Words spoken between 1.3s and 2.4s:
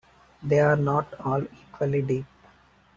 equally deep.